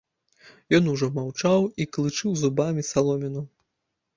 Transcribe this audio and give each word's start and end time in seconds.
Ён 0.77 0.87
ужо 0.93 1.09
маўчаў 1.17 1.67
і 1.85 1.87
клычыў 1.99 2.31
зубамі 2.41 2.87
саломіну. 2.91 3.41